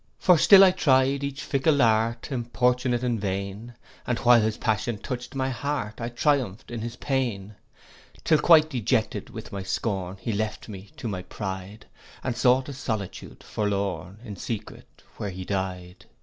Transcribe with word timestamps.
'For 0.17 0.35
still 0.39 0.63
I 0.63 0.71
try'd 0.71 1.23
each 1.23 1.43
fickle 1.43 1.79
art, 1.79 2.31
Importunate 2.31 3.03
and 3.03 3.21
vain; 3.21 3.75
And 4.07 4.17
while 4.17 4.41
his 4.41 4.57
passion 4.57 4.97
touch'd 4.97 5.35
my 5.35 5.49
heart, 5.51 6.01
I 6.01 6.09
triumph'd 6.09 6.71
in 6.71 6.81
his 6.81 6.95
pain. 6.95 7.53
'Till 8.23 8.39
quite 8.39 8.67
dejected 8.71 9.29
with 9.29 9.51
my 9.51 9.61
scorn, 9.61 10.17
He 10.19 10.33
left 10.33 10.67
me 10.67 10.89
to 10.97 11.07
my 11.07 11.21
pride; 11.21 11.85
And 12.23 12.35
sought 12.35 12.67
a 12.67 12.73
solitude 12.73 13.43
forlorn, 13.43 14.17
In 14.23 14.35
secret 14.37 15.03
where 15.17 15.29
he 15.29 15.45
died. 15.45 16.05